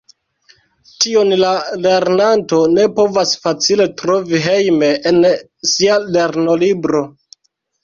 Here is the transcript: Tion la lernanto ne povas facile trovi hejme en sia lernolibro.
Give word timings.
Tion 1.03 1.35
la 1.41 1.51
lernanto 1.81 2.61
ne 2.79 2.87
povas 2.97 3.35
facile 3.45 3.87
trovi 4.03 4.43
hejme 4.49 4.91
en 5.13 5.23
sia 5.77 6.01
lernolibro. 6.19 7.07